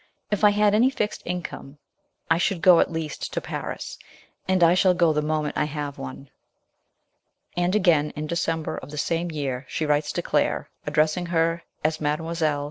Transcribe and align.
If 0.31 0.43
I 0.43 0.49
had 0.49 0.73
any 0.73 0.89
fixed 0.89 1.21
income, 1.25 1.77
I 2.27 2.39
should 2.39 2.63
go 2.63 2.79
at 2.79 2.89
least 2.91 3.31
to 3.33 3.39
Paris, 3.39 3.99
and 4.47 4.63
i 4.63 4.73
shall 4.73 4.95
go 4.95 5.13
the 5.13 5.21
moment 5.21 5.55
I 5.59 5.65
have 5.65 5.99
one." 5.99 6.31
And 7.55 7.75
again 7.75 8.09
in 8.15 8.25
December 8.25 8.77
of 8.79 8.89
the 8.89 8.97
same 8.97 9.29
year 9.29 9.63
she 9.69 9.85
writes 9.85 10.11
to 10.13 10.23
Claire, 10.23 10.71
addressing 10.87 11.27
her 11.27 11.61
as 11.83 11.99
Mdlle. 11.99 12.31